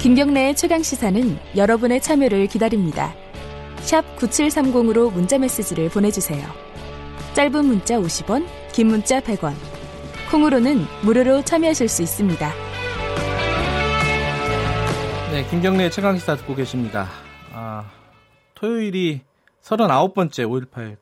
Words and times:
김경래의 0.00 0.54
최강 0.54 0.82
시사는 0.82 1.38
여러분의 1.56 2.00
참여를 2.00 2.46
기다립니다. 2.46 3.14
샵 3.78 4.02
9730으로 4.16 5.12
문자 5.12 5.38
메시지를 5.38 5.88
보내주세요. 5.88 6.46
짧은 7.34 7.64
문자 7.64 7.96
50원, 7.98 8.46
긴 8.72 8.88
문자 8.88 9.20
100원. 9.20 9.54
콩으로는 10.30 10.84
무료로 11.02 11.42
참여하실 11.42 11.88
수 11.88 12.02
있습니다. 12.02 12.52
네, 15.32 15.46
김경래의 15.50 15.90
최강 15.90 16.16
시사 16.16 16.36
듣고 16.36 16.54
계십니다. 16.54 17.08
아, 17.52 17.90
토요일이 18.54 19.22
39번째 19.62 20.70
5.18 20.70 20.96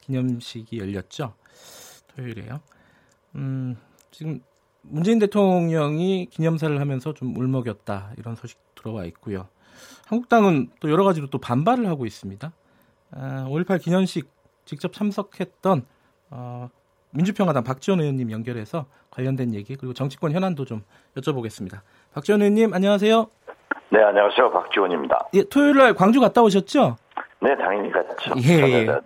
기념식이 0.00 0.78
열렸죠. 0.78 1.34
토요일에요. 2.16 2.60
음, 3.36 3.76
지금 4.10 4.40
문재인 4.82 5.18
대통령이 5.18 6.26
기념사를 6.30 6.80
하면서 6.80 7.12
좀 7.12 7.36
울먹였다 7.36 8.12
이런 8.16 8.34
소식 8.34 8.58
들어와 8.74 9.04
있고요. 9.06 9.48
한국당은 10.06 10.70
또 10.80 10.90
여러 10.90 11.04
가지로 11.04 11.28
또 11.28 11.38
반발을 11.38 11.86
하고 11.88 12.06
있습니다. 12.06 12.52
아, 13.12 13.46
5.18 13.48 13.80
기념식 13.80 14.28
직접 14.64 14.92
참석했던 14.92 15.84
어, 16.30 16.68
민주평화당 17.10 17.64
박지원 17.64 18.00
의원님 18.00 18.30
연결해서 18.30 18.86
관련된 19.10 19.54
얘기 19.54 19.76
그리고 19.76 19.94
정치권 19.94 20.32
현안도 20.32 20.64
좀 20.64 20.82
여쭤보겠습니다. 21.16 21.80
박지원 22.12 22.40
의원님 22.42 22.74
안녕하세요. 22.74 23.26
네 23.90 24.02
안녕하세요 24.02 24.50
박지원입니다. 24.50 25.28
예, 25.34 25.42
토요일 25.44 25.76
날 25.76 25.94
광주 25.94 26.20
갔다 26.20 26.42
오셨죠? 26.42 26.96
네 27.40 27.56
당연히 27.56 27.90
갔죠. 27.90 28.34
예, 28.44 28.86
예. 28.86 29.00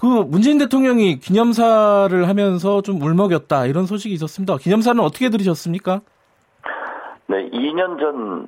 그 0.00 0.06
문재인 0.06 0.58
대통령이 0.58 1.18
기념사를 1.18 2.28
하면서 2.28 2.80
좀 2.82 3.02
울먹였다 3.02 3.66
이런 3.66 3.86
소식이 3.86 4.14
있었습니다. 4.14 4.56
기념사는 4.56 5.02
어떻게 5.02 5.28
들으셨습니까? 5.28 6.00
네, 7.26 7.50
2년 7.50 7.98
전 8.00 8.46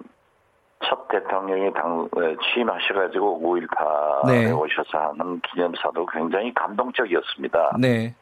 첫 0.85 1.09
대통령이 1.09 1.73
당 1.73 2.09
취임하셔가지고 2.43 3.41
5.18에 3.41 4.27
네. 4.27 4.53
오셔서 4.53 4.99
하는 4.99 5.41
기념사도 5.41 6.07
굉장히 6.07 6.53
감동적이었습니다. 6.55 7.77
네. 7.79 8.15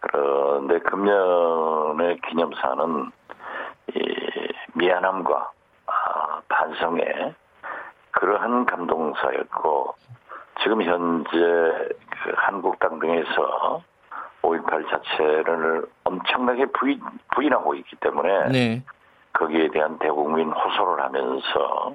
그런데 0.00 0.78
금년의 0.80 2.18
기념사는 2.28 3.10
이 3.94 4.00
미안함과 4.74 5.50
아, 5.86 6.40
반성의 6.48 7.34
그러한 8.10 8.66
감동사였고 8.66 9.94
지금 10.62 10.82
현재 10.82 11.30
그 11.30 12.32
한국당 12.36 12.98
등에서 12.98 13.82
5.18 14.42 14.90
자체를 14.90 15.86
엄청나게 16.04 16.66
부인, 16.66 17.00
부인하고 17.34 17.74
있기 17.74 17.96
때문에 17.96 18.48
네. 18.48 18.84
거기에 19.32 19.68
대한 19.68 19.98
대국민 19.98 20.50
호소를 20.50 21.04
하면서 21.04 21.94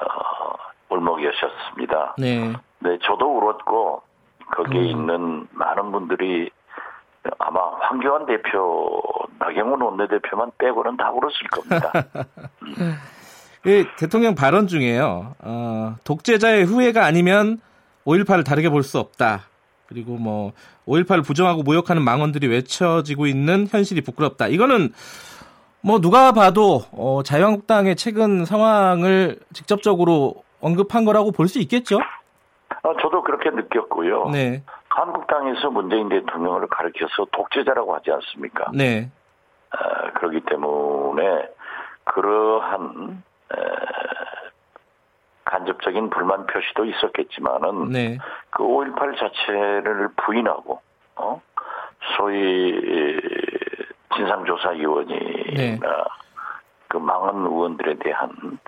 어, 0.00 0.54
울먹이셨습니다. 0.88 2.14
네. 2.18 2.52
네, 2.80 2.98
저도 3.02 3.38
울었고 3.38 4.02
거기에 4.56 4.80
음. 4.80 4.86
있는 4.86 5.48
많은 5.52 5.92
분들이 5.92 6.50
아마 7.38 7.60
황교안 7.80 8.26
대표, 8.26 9.02
나경원 9.38 9.80
원내대표만 9.80 10.52
빼고는 10.58 10.96
다 10.96 11.10
울었을 11.10 11.46
겁니다. 11.50 11.92
그 13.62 13.86
대통령 13.96 14.34
발언 14.34 14.66
중에요. 14.66 15.34
어, 15.38 15.94
독재자의 16.04 16.64
후회가 16.64 17.04
아니면 17.04 17.60
5.18을 18.04 18.44
다르게 18.44 18.68
볼 18.68 18.82
수 18.82 18.98
없다. 18.98 19.42
그리고 19.86 20.16
뭐 20.16 20.52
5.18을 20.86 21.24
부정하고 21.24 21.62
모욕하는 21.62 22.02
망언들이 22.02 22.46
외쳐지고 22.48 23.26
있는 23.26 23.66
현실이 23.70 24.00
부끄럽다. 24.02 24.46
이거는 24.48 24.92
뭐 25.82 26.00
누가 26.00 26.32
봐도 26.32 26.82
어, 26.92 27.22
자유한국당의 27.22 27.96
최근 27.96 28.44
상황을 28.44 29.38
직접적으로 29.52 30.42
언급한 30.60 31.04
거라고 31.04 31.30
볼 31.32 31.46
수 31.48 31.58
있겠죠? 31.60 31.98
어, 32.82 32.96
저도 33.02 33.22
그렇게 33.22 33.50
느꼈고요. 33.50 34.30
네. 34.30 34.62
한국당에서 34.88 35.70
문재인 35.70 36.08
대통령을 36.08 36.66
가르쳐서 36.68 37.26
독재자라고 37.32 37.94
하지 37.94 38.10
않습니까? 38.12 38.70
네. 38.72 39.10
어, 39.72 40.10
그렇기 40.18 40.40
때문에 40.48 41.22
그러한 42.04 43.22
에, 43.52 43.56
간접적인 45.44 46.10
불만 46.10 46.46
표시도 46.46 46.84
있었겠지만은 46.84 47.90
네. 47.90 48.18
그5.18 48.52 49.18
자체를 49.18 50.08
부인하고 50.16 50.80
어? 51.16 51.40
소위 52.16 52.72
진상조사위원이나 54.14 55.54
네. 55.54 55.78
그 56.88 56.96
망한 56.96 57.36
의원들에 57.36 57.98
대한 57.98 58.58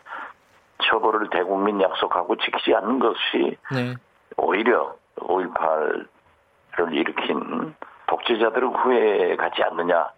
처벌을 0.84 1.30
대국민 1.30 1.80
약속하고 1.80 2.36
지키지 2.36 2.74
않는 2.74 2.98
것이 2.98 3.56
네. 3.72 3.94
오히려 4.36 4.94
5.18을 5.16 6.92
일으킨 6.92 7.74
독재자들의 8.06 8.70
후회 8.70 9.36
가지 9.36 9.62
않느냐 9.62 10.08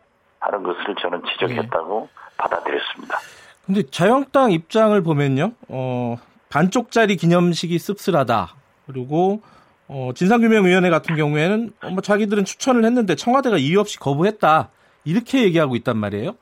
하는 0.40 0.62
것을 0.62 0.94
저는 1.00 1.22
지적했다고 1.25 2.08
받아들였습니다. 2.36 3.19
근데 3.66 3.82
자유한국당 3.90 4.50
입장을 4.50 5.00
보면요, 5.02 5.52
어, 5.69 6.16
반쪽짜리 6.50 7.16
기념식이 7.16 7.78
씁쓸하다. 7.78 8.54
그리고 8.86 9.42
어, 9.88 10.10
진상규명위원회 10.14 10.91
같은 10.91 11.16
경우에는 11.16 11.72
어, 11.82 11.91
뭐 11.91 12.00
자기들은 12.00 12.44
추천을 12.44 12.84
했는데 12.84 13.14
청와대가 13.14 13.56
이유 13.56 13.81
없이 13.81 13.98
거부했다. 13.98 14.69
이렇게 15.04 15.42
얘기하고 15.44 15.76
있단 15.76 15.97
말이에요. 15.97 16.31
어, 16.31 16.37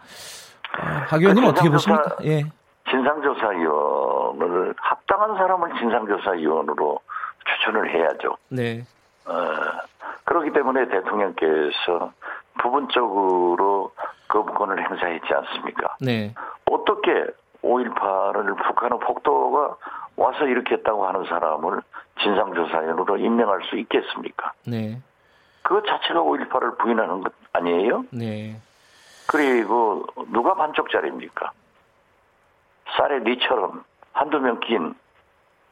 박 1.08 1.20
의원님 1.20 1.44
그 1.44 1.50
어떻게 1.50 1.70
보십니까? 1.70 2.16
예. 2.24 2.44
진상조사위원을 2.90 4.74
합당한 4.76 5.36
사람을 5.36 5.70
진상조사위원으로 5.78 7.00
추천을 7.44 7.92
해야죠. 7.92 8.36
네. 8.48 8.84
어, 9.26 9.32
그렇기 10.24 10.52
때문에 10.52 10.88
대통령께서 10.88 12.12
부분적으로 12.60 13.92
거부권을 14.28 14.90
행사했지 14.90 15.26
않습니까? 15.32 15.96
네. 16.00 16.34
어떻게 16.70 17.26
5.18을 17.62 18.56
북한의 18.66 18.98
폭도가 19.00 19.76
와서 20.16 20.44
일으켰다고 20.44 21.06
하는 21.06 21.24
사람을 21.24 21.80
진상조사위원으로 22.22 23.18
임명할 23.18 23.62
수 23.68 23.76
있겠습니까? 23.76 24.52
네. 24.66 25.00
그것 25.62 25.84
자체가 25.84 26.20
5.18을 26.20 26.78
부인하는 26.78 27.22
것 27.22 27.32
아니에요? 27.52 28.04
네. 28.10 28.60
그리고 29.26 30.06
누가 30.32 30.54
반쪽짜리입니까? 30.54 31.50
쌀에 32.96 33.20
니처럼 33.20 33.84
한두 34.12 34.38
명낀 34.38 34.94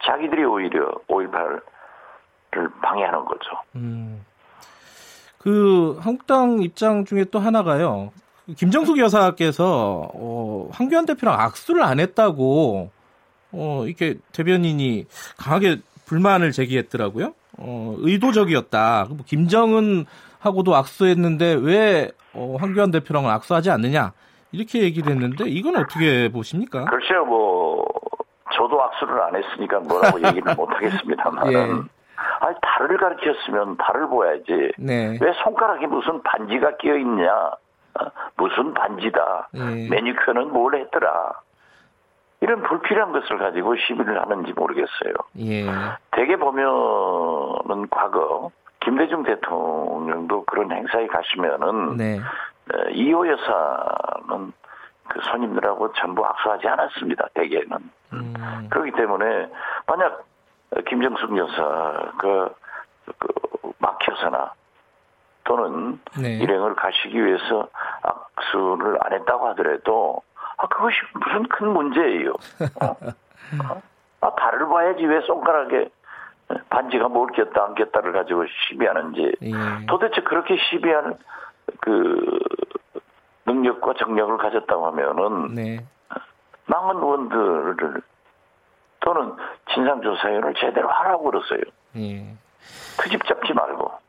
자기들이 0.04 0.44
오히려 0.44 0.90
5.18을 1.08 2.80
방해하는 2.82 3.24
거죠. 3.24 3.50
음. 3.76 4.24
그 5.38 5.98
한국당 6.00 6.60
입장 6.62 7.04
중에 7.04 7.24
또 7.24 7.38
하나가요. 7.38 8.12
김정숙 8.56 8.98
여사께서 8.98 10.10
어, 10.14 10.68
황교안 10.70 11.06
대표랑 11.06 11.40
악수를 11.40 11.82
안 11.82 11.98
했다고 12.00 12.90
어, 13.52 13.84
이렇게 13.86 14.16
대변인이 14.32 15.06
강하게 15.38 15.78
불만을 16.06 16.52
제기했더라고요. 16.52 17.34
어, 17.58 17.94
의도적이었다. 17.98 19.06
뭐 19.08 19.18
김정은 19.24 20.04
하고도 20.38 20.74
악수했는데 20.74 21.58
왜 21.62 22.10
어, 22.34 22.56
황교안 22.60 22.90
대표랑은 22.90 23.30
악수하지 23.30 23.70
않느냐 23.70 24.12
이렇게 24.52 24.82
얘기를 24.82 25.10
했는데 25.10 25.44
이건 25.48 25.76
어떻게 25.76 26.28
보십니까? 26.28 26.84
글쎄요, 26.84 27.24
뭐 27.24 27.84
저도 28.54 28.80
악수를 28.82 29.20
안 29.22 29.36
했으니까 29.36 29.80
뭐라고 29.80 30.18
얘기를 30.18 30.42
못 30.54 30.70
하겠습니다만, 30.70 31.52
예. 31.52 31.56
아니 31.56 32.56
달을 32.62 32.98
가르쳤으면 32.98 33.76
달을 33.78 34.08
보야지. 34.08 34.72
네. 34.78 35.18
왜 35.20 35.32
손가락에 35.42 35.86
무슨 35.86 36.22
반지가 36.22 36.76
끼어 36.76 36.96
있냐? 36.98 37.26
어? 38.00 38.10
무슨 38.36 38.74
반지다? 38.74 39.48
예. 39.54 39.88
매니큐어는 39.88 40.52
뭘 40.52 40.74
했더라? 40.76 41.32
이런 42.40 42.62
불필요한 42.62 43.12
것을 43.12 43.38
가지고 43.38 43.74
시비를 43.76 44.20
하는지 44.20 44.52
모르겠어요. 44.52 45.14
예. 45.38 45.66
대개 46.10 46.36
보면은 46.36 47.88
과거 47.90 48.50
김대중 48.80 49.22
대통령도 49.22 50.44
그런 50.44 50.70
행사에 50.70 51.06
가시면은 51.06 51.96
네. 51.96 52.18
어, 52.18 52.90
이호 52.90 53.26
여사는 53.28 54.52
그 55.08 55.20
손님들하고 55.22 55.92
전부 55.94 56.24
악수하지 56.24 56.68
않았습니다. 56.68 57.28
대개는 57.34 57.78
음, 58.12 58.68
그렇기 58.70 58.92
때문에 58.92 59.48
만약 59.86 60.24
김정숙 60.86 61.36
여사 61.36 62.12
그, 62.18 62.54
그 63.18 63.28
막혀서나 63.78 64.52
또는 65.44 66.00
네. 66.20 66.38
일행을 66.38 66.74
가시기 66.74 67.24
위해서 67.24 67.68
악수를 68.02 68.98
안 69.00 69.12
했다고 69.12 69.48
하더라도 69.48 70.22
아 70.56 70.66
그것이 70.68 70.96
무슨 71.14 71.42
큰 71.44 71.72
문제예요. 71.72 72.30
어? 72.82 72.86
어? 72.86 73.82
아 74.20 74.34
달을 74.36 74.68
봐야지 74.68 75.04
왜 75.04 75.20
손가락에 75.22 75.90
반지가 76.70 77.08
뭘 77.08 77.30
꼈다 77.32 77.64
안 77.64 77.74
꼈다를 77.74 78.12
가지고 78.12 78.44
시비하는지 78.68 79.36
예. 79.42 79.52
도대체 79.86 80.22
그렇게 80.22 80.56
시비할 80.70 81.16
그 81.80 82.38
능력과 83.46 83.94
정력을 83.98 84.36
가졌다고 84.38 84.86
하면은 84.86 85.54
네. 85.54 85.78
망한 86.66 86.96
의원들을 86.96 88.02
또는 89.00 89.36
진상조사위원을 89.74 90.54
제대로 90.54 90.88
하라고 90.88 91.30
그러세요. 91.30 91.60
예. 91.96 92.34
트집 92.98 93.26
잡지 93.26 93.52
말고. 93.52 94.03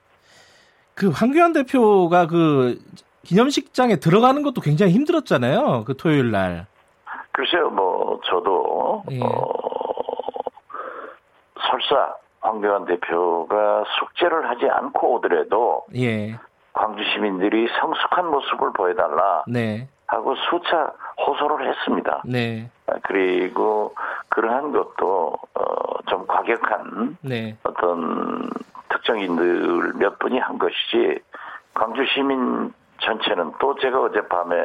그 0.96 1.10
황교안 1.10 1.54
대표가 1.54 2.26
그 2.26 2.80
기념식장에 3.24 3.98
들어가는 3.98 4.42
것도 4.44 4.62
굉장히 4.62 4.94
힘들었잖아요. 4.94 5.84
그 5.86 5.98
토요일 5.98 6.32
날. 6.32 6.68
글쎄요, 7.32 7.70
뭐 7.70 8.20
저도 8.26 9.04
예. 9.12 9.20
어, 9.22 9.54
설사 11.70 12.16
황교안 12.40 12.86
대표가 12.86 13.84
숙제를 14.00 14.50
하지 14.50 14.70
않고 14.70 15.16
오더라도 15.16 15.84
예. 15.96 16.40
광주 16.72 17.04
시민들이 17.14 17.68
성숙한 17.80 18.28
모습을 18.28 18.72
보여달라 18.74 19.44
네. 19.48 19.88
하고 20.08 20.36
수차 20.36 20.94
호소를 21.26 21.70
했습니다. 21.70 22.22
네. 22.26 22.70
그리고 23.04 23.96
그러한 24.30 24.72
것도 24.72 25.34
어, 25.56 26.02
좀 26.08 26.26
과격한 26.28 27.18
네. 27.22 27.58
어떤 27.64 28.50
특정인들 28.90 29.94
몇 29.96 30.20
분이 30.20 30.40
한 30.40 30.58
것이지 30.58 31.20
광주 31.74 32.06
시민 32.14 32.74
전체는 33.02 33.54
또 33.60 33.76
제가 33.76 34.02
어젯밤에 34.02 34.56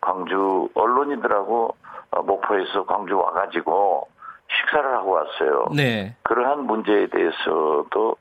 광주 0.00 0.68
언론인들하고 0.74 1.74
어, 2.10 2.22
목포에서 2.22 2.84
광주 2.84 3.18
와가지고 3.18 4.08
식사를 4.48 4.96
하고 4.96 5.12
왔어요. 5.12 5.66
네. 5.74 6.14
그러한 6.22 6.66
문제에 6.66 7.06
대해서도 7.06 8.16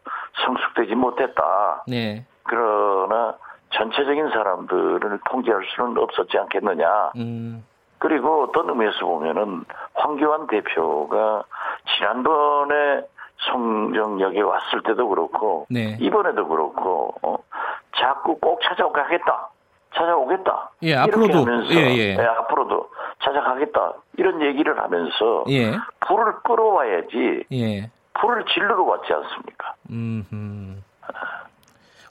성숙되지 0.45 0.95
못했다. 0.95 1.83
네. 1.87 2.25
그러나 2.43 3.35
전체적인 3.71 4.29
사람들을 4.29 5.19
통제할 5.29 5.63
수는 5.75 5.97
없었지 5.97 6.37
않겠느냐. 6.37 7.11
음. 7.17 7.65
그리고 7.99 8.43
어떤 8.43 8.69
의미에서 8.69 9.05
보면은 9.05 9.65
황교안 9.93 10.47
대표가 10.47 11.43
지난번에 11.95 13.01
송정역에 13.51 14.41
왔을 14.41 14.81
때도 14.83 15.07
그렇고 15.09 15.65
네. 15.69 15.97
이번에도 15.99 16.47
그렇고 16.47 17.13
어, 17.21 17.37
자꾸 17.97 18.37
꼭 18.39 18.61
찾아오겠다. 18.63 19.49
찾아오겠다. 19.95 20.71
예, 20.83 20.95
앞으로도 20.95 21.39
하면서, 21.39 21.73
예, 21.73 21.95
예. 21.95 22.17
예, 22.17 22.23
앞으로도 22.23 22.89
찾아가겠다. 23.23 23.93
이런 24.17 24.41
얘기를 24.41 24.77
하면서 24.79 25.43
예. 25.49 25.71
불을 26.07 26.33
끌어와야지. 26.43 27.43
예. 27.51 27.91
불을 28.19 28.45
질르러 28.45 28.83
왔지 28.83 29.13
않습니까? 29.13 29.73
음. 29.91 30.83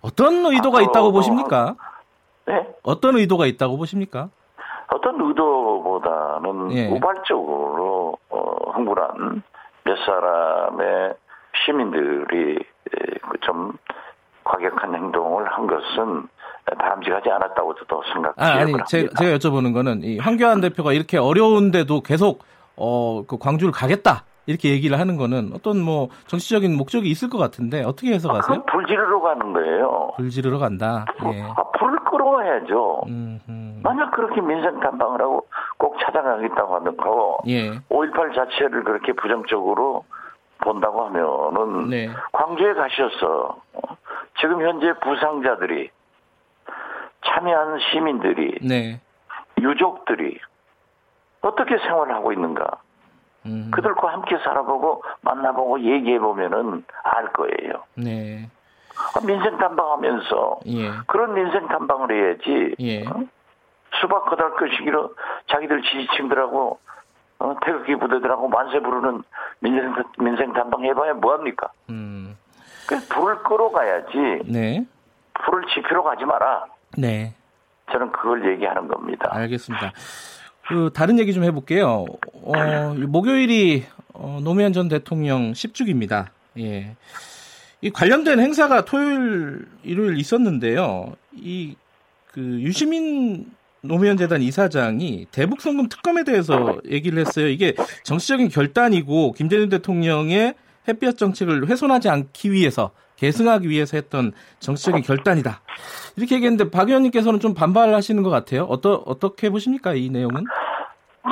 어떤 0.01 0.47
의도가 0.47 0.81
있다고 0.83 1.13
보십니까? 1.13 1.75
네? 2.47 2.67
어떤 2.83 3.17
의도가 3.17 3.47
있다고 3.47 3.77
보십니까? 3.79 4.29
어떤 4.89 5.21
의도보다는 5.21 6.73
예. 6.73 6.89
우발적으로 6.89 8.19
어, 8.31 8.71
흥분한 8.73 9.43
몇 9.85 9.97
사람의 10.05 11.15
시민들이 11.65 12.59
좀 13.41 13.73
과격한 14.45 14.95
행동을 14.95 15.47
한 15.51 15.67
것은 15.67 16.29
바람직하지 16.79 17.31
않았다고 17.31 17.75
저도 17.75 18.03
생각 18.13 18.35
아, 18.37 18.61
아니 18.61 18.73
제, 18.87 19.09
제가 19.19 19.37
여쭤보는 19.37 19.75
거는 19.75 20.03
이 20.03 20.19
황교안 20.19 20.61
대표가 20.61 20.93
이렇게 20.93 21.19
어려운데도 21.19 22.03
계속 22.03 22.45
어, 22.77 23.25
그 23.27 23.39
광주를 23.39 23.73
가겠다 23.73 24.25
이렇게 24.47 24.71
얘기를 24.71 24.99
하는 24.99 25.17
거는 25.17 25.53
어떤 25.55 25.81
뭐 25.81 26.09
정치적인 26.27 26.77
목적이 26.77 27.11
있을 27.11 27.31
것 27.31 27.39
같은데 27.39 27.85
어떻게 27.85 28.13
해석하세요? 28.13 28.59
아, 28.59 28.71
불 28.71 28.87
지르러 28.87 29.21
가는 29.21 29.53
거예요. 29.53 30.13
불 30.17 30.31
지르러 30.31 30.59
간다. 30.59 31.05
예. 31.33 31.43
아, 31.43 31.63
불을 31.79 31.99
끌어와야죠. 32.11 33.03
음흠. 33.07 33.81
만약 33.83 34.11
그렇게 34.11 34.41
민생 34.41 34.81
탐방을 34.81 35.21
하고 35.21 35.47
꼭 35.79 35.97
찾아가겠다고 36.05 36.75
하는 36.75 36.97
거, 36.97 37.39
예. 37.47 37.71
5.18 37.71 38.35
자체를 38.35 38.83
그렇게 38.85 39.13
부정적으로 39.13 40.05
본다고 40.63 41.05
하면은 41.07 41.89
네. 41.89 42.11
광주에 42.33 42.75
가셔서 42.75 43.61
지금 44.41 44.63
현재 44.63 44.93
부상자들이 45.01 45.91
참여한 47.27 47.79
시민들이 47.91 48.59
네. 48.67 49.01
유족들이 49.59 50.39
어떻게 51.43 51.77
생활을 51.79 52.15
하고 52.15 52.33
있는가 52.33 52.67
음. 53.47 53.71
그들과 53.73 54.13
함께 54.13 54.39
살아보고 54.39 55.05
만나보고 55.21 55.81
얘기해 55.81 56.19
보면은 56.19 56.85
알 57.03 57.33
거예요. 57.33 57.85
네. 57.97 58.49
아, 59.15 59.27
민생 59.27 59.59
탐방하면서 59.59 60.61
예. 60.67 60.91
그런 61.07 61.35
민생 61.35 61.67
탐방을 61.67 62.13
해야지. 62.13 62.75
예. 62.79 63.07
어? 63.07 63.25
수박 64.01 64.27
거달 64.27 64.53
것이기로 64.53 65.15
자기들 65.49 65.83
지지층들하고 65.83 66.79
어, 67.43 67.57
태극기 67.65 67.97
부대들하고 67.97 68.49
만세 68.49 68.79
부르는 68.81 69.23
민생 69.61 69.95
민생 70.19 70.53
탐방 70.53 70.85
해봐야 70.85 71.15
뭐합니까? 71.15 71.69
음. 71.91 72.37
그 72.87 72.99
불을 73.09 73.43
끌어가야지. 73.43 74.43
네. 74.47 74.87
불을 75.45 75.65
지피러 75.75 76.03
가지 76.03 76.25
마라. 76.25 76.67
네. 76.97 77.35
저는 77.91 78.13
그걸 78.13 78.51
얘기하는 78.53 78.87
겁니다. 78.87 79.29
알겠습니다. 79.33 79.93
그 80.69 80.91
다른 80.95 81.19
얘기 81.19 81.33
좀 81.33 81.43
해볼게요. 81.45 82.05
어, 82.45 82.95
목요일이 83.09 83.85
어, 84.15 84.39
노무현 84.43 84.73
전 84.73 84.89
대통령 84.89 85.53
10주기입니다. 85.53 86.27
예. 86.59 86.97
이 87.81 87.91
관련된 87.91 88.39
행사가 88.39 88.85
토요일, 88.85 89.67
일요일 89.83 90.19
있었는데요. 90.19 91.15
이 91.35 91.77
그 92.33 92.41
유시민 92.41 93.53
노무현 93.85 94.17
재단 94.17 94.41
이사장이 94.41 95.27
대북 95.33 95.61
송금 95.61 95.89
특검에 95.89 96.23
대해서 96.23 96.79
얘기를 96.89 97.19
했어요. 97.19 97.49
이게 97.49 97.75
정치적인 98.05 98.49
결단이고 98.49 99.33
김대중 99.33 99.69
대통령의 99.69 100.55
햇볕 100.87 101.19
정책을 101.19 101.69
훼손하지 101.69 102.09
않기 102.09 102.53
위해서 102.53 102.93
계승하기 103.17 103.69
위해서 103.69 103.97
했던 103.97 104.33
정치적인 104.61 105.03
결단이다. 105.03 105.61
이렇게 106.17 106.37
얘기했는데 106.37 106.71
박 106.71 106.89
의원님께서는 106.89 107.41
좀 107.41 107.55
반발하시는 107.55 108.23
것 108.23 108.31
같아요. 108.31 108.65
어떠, 108.65 109.03
어떻게 109.05 109.51
보십니까 109.51 109.95
이 109.95 110.11
내용은? 110.11 110.45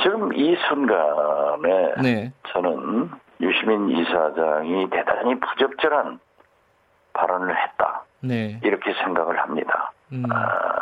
지금 0.02 0.32
이 0.34 0.56
순간에 0.68 1.94
네. 2.02 2.32
저는 2.52 3.10
유시민 3.40 3.90
이사장이 3.90 4.90
대단히 4.90 5.38
부적절한 5.38 6.18
발언을 7.12 7.54
했다. 7.56 8.04
네. 8.20 8.60
이렇게 8.62 8.92
생각을 9.04 9.38
합니다. 9.38 9.92
음. 10.12 10.24
아, 10.30 10.79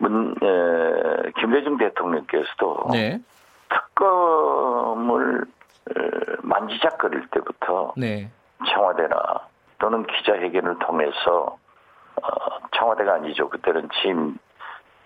문, 0.00 0.34
에, 0.42 1.30
김대중 1.38 1.76
대통령께서도 1.76 2.88
네. 2.90 3.20
특검을 3.68 5.44
에, 5.90 5.92
만지작거릴 6.42 7.28
때부터 7.30 7.92
네. 7.96 8.30
청와대나 8.66 9.16
또는 9.78 10.06
기자회견을 10.06 10.78
통해서 10.78 11.58
어, 12.16 12.68
청와대가 12.72 13.14
아니죠. 13.14 13.48
그때는 13.50 13.88
취임 14.00 14.36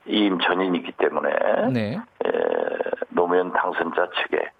이임 0.06 0.38
전인이기 0.38 0.92
때문에 0.92 1.30
네. 1.72 1.96
에, 1.96 2.30
노무현 3.08 3.52
당선자 3.52 4.08
측에 4.22 4.50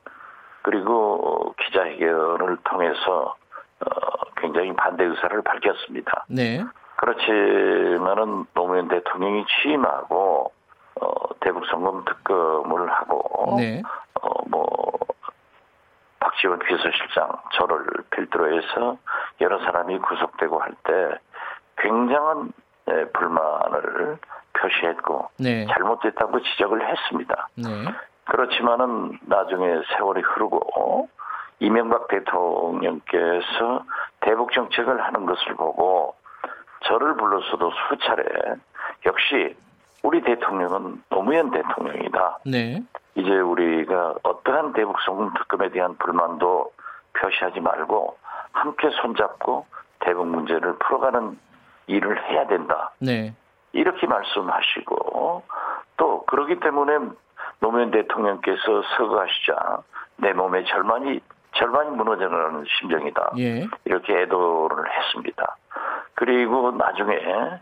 그리고 0.63 1.55
기자회견을 1.59 2.57
통해서 2.65 3.37
어, 3.81 4.25
굉장히 4.37 4.75
반대 4.75 5.05
의사를 5.05 5.43
밝혔습니다. 5.43 6.25
네. 6.29 6.65
그렇지만은 7.05 8.47
노무현 8.55 8.89
대통령이 8.89 9.45
취임하고 9.47 10.53
어, 11.01 11.35
대북 11.41 11.67
성금 11.67 12.05
특검을 12.07 12.91
하고 12.91 13.57
네. 13.59 13.83
어, 14.23 14.29
뭐 14.49 14.65
박지원 16.21 16.61
비서실장 16.61 17.29
저를 17.53 17.85
필두로 18.11 18.57
해서 18.57 18.97
여러 19.43 19.59
사람이 19.59 19.99
구속되고 19.99 20.59
할 20.61 20.73
때 20.85 21.19
굉장한 21.77 22.53
예, 22.89 23.07
불만을 23.13 24.19
표시했고 24.53 25.29
네. 25.39 25.67
잘못됐다고 25.67 26.41
지적을 26.43 26.87
했습니다. 26.89 27.49
네. 27.57 27.69
그렇지만은 28.27 29.19
나중에 29.23 29.83
세월이 29.97 30.23
흐르고 30.23 31.09
이명박 31.61 32.09
대통령께서 32.09 33.85
대북 34.21 34.53
정책을 34.53 35.03
하는 35.03 35.27
것을 35.27 35.55
보고 35.55 36.15
저를 36.87 37.17
불러서도 37.17 37.71
수차례 37.89 38.25
역시 39.07 39.57
우리 40.03 40.21
대통령은 40.23 41.03
노무현 41.09 41.51
대통령이다. 41.51 42.39
네. 42.47 42.83
이제 43.15 43.31
우리가 43.31 44.15
어떠한 44.23 44.73
대북 44.75 45.01
송금 45.01 45.33
특검에 45.35 45.71
대한 45.71 45.97
불만도 45.97 46.73
표시하지 47.15 47.61
말고 47.61 48.17
함께 48.53 48.91
손잡고 49.03 49.67
대북 50.01 50.27
문제를 50.27 50.77
풀어가는 50.79 51.39
일을 51.87 52.23
해야 52.29 52.47
된다. 52.47 52.93
네. 52.99 53.35
이렇게 53.73 54.07
말씀하시고 54.07 55.43
또 55.97 56.25
그러기 56.27 56.61
때문에 56.61 56.99
노무현 57.61 57.91
대통령께서 57.91 58.83
서거하시자 58.97 59.83
내 60.17 60.33
몸의 60.33 60.65
절반이 60.67 61.21
절반이 61.57 61.91
무너져가는 61.91 62.65
심정이다. 62.79 63.33
예. 63.39 63.69
이렇게 63.85 64.23
애도를 64.23 64.91
했습니다. 64.91 65.57
그리고 66.15 66.71
나중에 66.73 67.61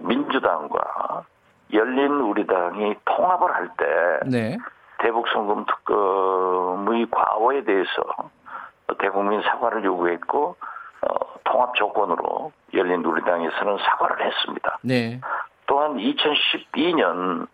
민주당과 0.00 1.24
열린 1.72 2.12
우리당이 2.12 2.96
통합을 3.04 3.54
할 3.54 3.68
때, 3.76 3.86
네. 4.26 4.56
대북 4.98 5.28
송금 5.28 5.64
특검의 5.66 7.06
과오에 7.10 7.64
대해서 7.64 8.02
대국민 8.98 9.40
사과를 9.42 9.84
요구했고 9.84 10.56
어, 11.02 11.38
통합 11.44 11.74
조건으로 11.74 12.52
열린 12.74 13.04
우리당에서는 13.04 13.78
사과를 13.78 14.26
했습니다. 14.26 14.78
네. 14.82 15.20
또한 15.66 15.96
2012년 15.96 17.46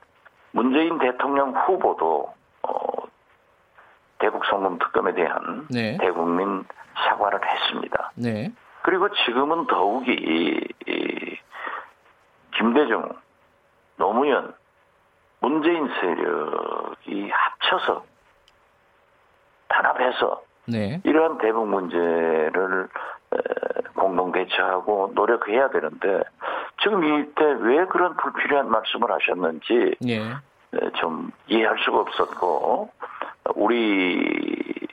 문재인 0.50 0.98
대통령 0.98 1.50
후보도 1.50 2.34
어, 2.62 2.72
대북 4.18 4.44
송금 4.46 4.78
특검에 4.78 5.14
대한 5.14 5.68
네. 5.70 5.98
대국민 6.00 6.64
사과를 6.94 7.38
했습니다. 7.46 8.10
네. 8.16 8.50
그리고 8.86 9.08
지금은 9.26 9.66
더욱이 9.66 10.12
이 10.12 11.36
김대중, 12.56 13.08
노무현, 13.96 14.54
문재인 15.40 15.88
세력이 15.88 17.28
합쳐서 17.28 18.04
단합해서 19.66 20.42
네. 20.68 21.00
이러한 21.02 21.38
대북 21.38 21.66
문제를 21.66 22.88
에, 23.34 23.38
공동 23.96 24.30
대처하고 24.30 25.10
노력해야 25.16 25.68
되는데 25.70 26.22
지금 26.80 27.02
이때 27.02 27.44
왜 27.58 27.86
그런 27.86 28.16
불필요한 28.16 28.70
말씀을 28.70 29.10
하셨는지 29.10 29.96
예. 30.06 30.20
에, 30.20 30.90
좀 31.00 31.32
이해할 31.48 31.76
수가 31.80 31.98
없었고 31.98 32.92
우리 33.56 34.86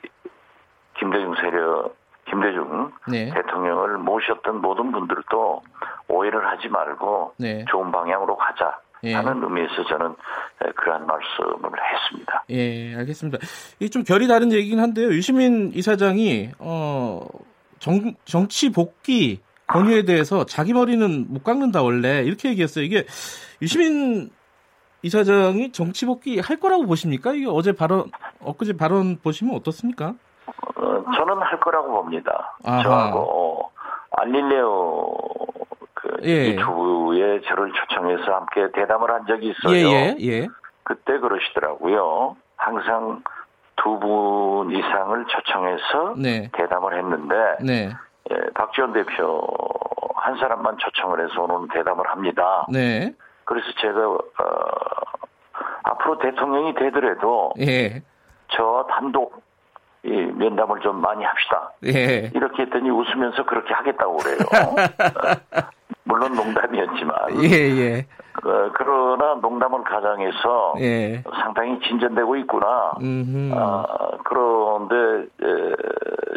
김대중 0.98 1.36
세력 1.36 1.94
김대중 2.28 2.92
네. 3.08 3.30
대통령을 3.32 3.98
모셨던 3.98 4.60
모든 4.60 4.92
분들도 4.92 5.62
오해를 6.08 6.46
하지 6.46 6.68
말고 6.68 7.34
네. 7.38 7.64
좋은 7.68 7.90
방향으로 7.90 8.36
가자 8.36 8.78
예. 9.04 9.14
하는 9.14 9.42
의미에서 9.42 9.84
저는 9.84 10.14
에, 10.62 10.72
그러한 10.72 11.06
말씀을 11.06 11.70
했습니다. 11.92 12.44
예, 12.50 12.96
알겠습니다. 12.96 13.38
이게 13.78 13.88
좀 13.90 14.02
결이 14.02 14.26
다른 14.26 14.50
얘기긴 14.52 14.80
한데요. 14.80 15.08
유시민 15.08 15.72
이사장이 15.74 16.50
어 16.58 17.26
정, 17.78 18.14
정치 18.24 18.72
복귀 18.72 19.40
권유에 19.66 20.04
대해서 20.04 20.44
자기 20.46 20.72
머리는 20.72 21.26
못 21.28 21.44
깎는다 21.44 21.82
원래 21.82 22.22
이렇게 22.22 22.48
얘기했어요. 22.50 22.84
이게 22.84 23.04
유시민 23.60 24.30
이사장이 25.02 25.72
정치 25.72 26.06
복귀 26.06 26.40
할 26.40 26.58
거라고 26.58 26.86
보십니까? 26.86 27.34
이게 27.34 27.46
어제 27.46 27.72
발언 27.72 28.10
엊그제 28.40 28.78
발언 28.78 29.18
보시면 29.18 29.54
어떻습니까? 29.54 30.14
어, 30.76 31.04
저는 31.16 31.40
할 31.42 31.60
거라고 31.60 31.92
봅니다. 31.92 32.56
아하. 32.64 32.82
저하고 32.82 33.70
알릴레오 34.16 35.16
그 35.94 36.16
예. 36.24 36.48
유튜브에 36.50 37.40
저를 37.42 37.72
초청해서 37.72 38.32
함께 38.34 38.70
대담을 38.72 39.10
한 39.10 39.26
적이 39.26 39.48
있어요. 39.50 39.74
예, 39.74 40.16
예, 40.18 40.42
예. 40.42 40.48
그때 40.84 41.18
그러시더라고요. 41.18 42.36
항상 42.56 43.22
두 43.76 43.98
분 43.98 44.70
이상을 44.70 45.26
초청해서 45.26 46.14
네. 46.16 46.48
대담을 46.52 46.96
했는데 46.96 47.34
네. 47.60 47.90
예, 48.30 48.36
박지원 48.54 48.92
대표 48.92 49.46
한 50.14 50.36
사람만 50.38 50.78
초청을 50.78 51.20
해서 51.22 51.42
오늘 51.42 51.68
대담을 51.68 52.06
합니다. 52.08 52.64
네. 52.70 53.12
그래서 53.44 53.66
제가 53.80 54.08
어, 54.08 54.18
앞으로 55.82 56.18
대통령이 56.18 56.74
되더라도 56.74 57.52
예. 57.60 58.02
저 58.48 58.86
단독 58.90 59.42
이 60.04 60.10
면담을 60.10 60.80
좀 60.80 61.00
많이 61.00 61.24
합시다. 61.24 61.72
예. 61.86 62.30
이렇게 62.34 62.62
했더니 62.62 62.90
웃으면서 62.90 63.44
그렇게 63.44 63.72
하겠다고 63.72 64.16
그래요. 64.18 64.38
어, 64.52 65.64
물론 66.04 66.34
농담이었지만 66.34 67.16
예, 67.42 67.48
예. 67.48 68.06
어, 68.44 68.70
그러나 68.74 69.34
농담을 69.40 69.82
가장해서 69.84 70.74
예. 70.80 71.22
상당히 71.42 71.80
진전되고 71.80 72.36
있구나. 72.36 72.92
음. 73.00 73.52
아, 73.56 73.86
그런데 74.24 75.26
에, 75.42 75.74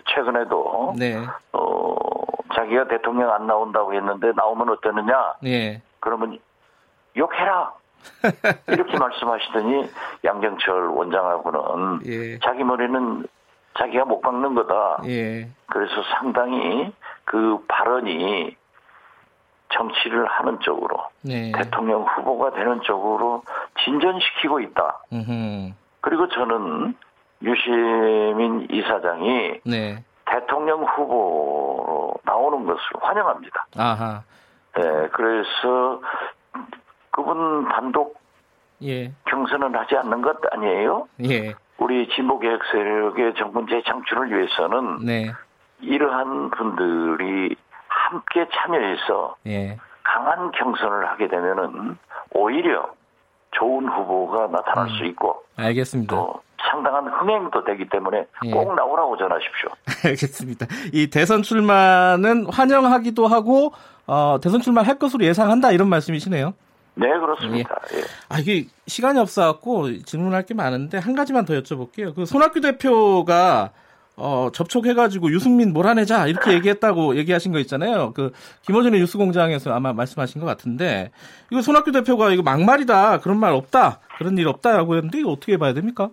최근에도 0.06 0.94
네. 0.98 1.18
어, 1.52 1.96
자기가 2.56 2.88
대통령 2.88 3.32
안 3.34 3.48
나온다고 3.48 3.94
했는데 3.94 4.32
나오면 4.34 4.70
어떠느냐? 4.70 5.34
예. 5.46 5.82
그러면 6.00 6.40
욕해라. 7.18 7.74
이렇게 8.70 8.98
말씀하시더니 8.98 9.90
양정철 10.24 10.88
원장하고는 10.88 12.00
예. 12.06 12.40
자기 12.40 12.64
머리는 12.64 13.26
자기가 13.78 14.06
못 14.06 14.22
깎는 14.22 14.56
거다. 14.56 15.02
예. 15.06 15.48
그래서 15.68 15.94
상당히 16.18 16.92
그 17.26 17.64
발언이 17.68 18.56
정치를 19.70 20.26
하는 20.26 20.60
쪽으로 20.62 20.98
네. 21.22 21.52
대통령 21.52 22.04
후보가 22.04 22.52
되는 22.52 22.82
쪽으로 22.82 23.44
진전시키고 23.84 24.62
있다. 24.62 25.04
음흠. 25.12 25.74
그리고 26.02 26.28
저는 26.30 26.96
유시민 27.42 28.68
이사장이 28.72 29.60
네. 29.66 30.04
대통령 30.26 30.84
후보로 30.84 32.16
나오는 32.24 32.66
것을 32.66 32.82
환영합니다. 33.00 33.68
아하. 33.78 34.24
예, 34.78 35.10
그래서 35.12 36.02
그분 37.12 37.68
단독 37.70 38.20
예. 38.84 39.12
경선은 39.26 39.76
하지 39.76 39.98
않는 39.98 40.22
것 40.22 40.38
아니에요? 40.52 41.08
예. 41.26 41.54
우리 41.88 42.06
진보 42.10 42.38
개혁 42.38 42.60
세력의 42.70 43.36
정권 43.38 43.66
재창출을 43.66 44.30
위해서는 44.30 45.06
네. 45.06 45.32
이러한 45.80 46.50
분들이 46.50 47.56
함께 47.88 48.46
참여해서 48.54 49.38
예. 49.48 49.78
강한 50.04 50.52
경선을 50.52 51.08
하게 51.08 51.30
되면은 51.30 51.98
오히려 52.34 52.90
좋은 53.52 53.88
후보가 53.88 54.48
나타날 54.48 54.90
수 54.98 55.06
있고 55.06 55.42
알겠습니다. 55.56 56.14
또 56.14 56.42
상당한 56.58 57.08
흥행도 57.08 57.64
되기 57.64 57.88
때문에 57.88 58.26
예. 58.44 58.52
꼭 58.52 58.76
나오라고 58.76 59.16
전하십시오. 59.16 59.70
알겠습니다. 60.10 60.66
이 60.92 61.10
대선 61.10 61.42
출마는 61.42 62.48
환영하기도 62.52 63.28
하고 63.28 63.72
어, 64.08 64.40
대선 64.44 64.60
출마할 64.60 65.00
것으로 65.00 65.24
예상한다 65.24 65.72
이런 65.72 65.88
말씀이시네요. 65.88 66.54
네, 66.98 67.08
그렇습니다. 67.20 67.80
예. 67.94 68.02
아 68.28 68.40
이게 68.40 68.68
시간이 68.88 69.20
없어갖고 69.20 70.04
질문할 70.04 70.46
게 70.46 70.54
많은데 70.54 70.98
한 70.98 71.16
가지만 71.16 71.46
더 71.46 71.54
여쭤볼게요. 71.54 72.16
그 72.16 72.26
손학규 72.26 72.60
대표가 72.62 73.72
어, 74.16 74.50
접촉해가지고 74.52 75.32
유승민 75.32 75.74
몰아내자 75.74 76.26
이렇게 76.26 76.54
얘기했다고 76.54 77.18
얘기하신 77.18 77.52
거 77.52 77.60
있잖아요. 77.60 78.14
그 78.14 78.32
김어준의 78.64 79.00
뉴스공장에서 79.02 79.72
아마 79.72 79.94
말씀하신 79.94 80.42
것 80.42 80.48
같은데 80.48 81.12
이거 81.52 81.62
손학규 81.62 81.92
대표가 81.92 82.32
이거 82.32 82.42
막말이다 82.42 83.20
그런 83.20 83.40
말 83.40 83.54
없다 83.54 84.00
그런 84.18 84.36
일 84.40 84.48
없다라고 84.48 84.96
했는데 84.96 85.20
이거 85.20 85.32
어떻게 85.32 85.58
봐야 85.58 85.74
됩니까? 85.74 86.10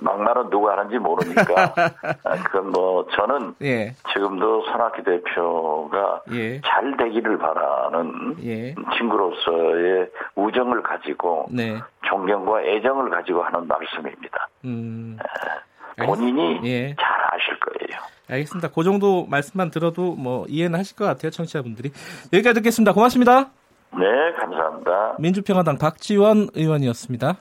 막말은 0.00 0.50
누가 0.50 0.72
하는지 0.72 0.98
모르니까 0.98 1.74
아, 2.24 2.42
그건 2.44 2.70
뭐 2.70 3.06
저는 3.16 3.54
예, 3.62 3.94
지금도 4.12 4.62
손학규 4.66 5.02
대표가 5.02 6.22
예, 6.32 6.60
잘 6.62 6.96
되기를 6.96 7.38
바라는 7.38 8.36
예, 8.44 8.74
친구로서의 8.96 10.10
우정을 10.36 10.82
가지고 10.82 11.46
네, 11.50 11.78
존경과 12.02 12.62
애정을 12.62 13.10
가지고 13.10 13.42
하는 13.42 13.66
말씀입니다. 13.66 14.48
음, 14.64 15.18
본인이 16.04 16.60
예. 16.64 16.94
잘 16.96 17.08
아실 17.32 17.58
거예요. 17.60 18.00
알겠습니다. 18.28 18.68
그 18.68 18.82
정도 18.82 19.26
말씀만 19.26 19.70
들어도 19.70 20.14
뭐 20.14 20.46
이해는 20.48 20.78
하실 20.78 20.96
것 20.96 21.04
같아요, 21.04 21.30
청취자분들이. 21.30 21.90
여기까지 22.32 22.54
듣겠습니다. 22.60 22.92
고맙습니다. 22.92 23.50
네, 23.96 24.32
감사합니다. 24.38 25.16
민주평화당 25.18 25.78
박지원 25.78 26.48
의원이었습니다. 26.54 27.36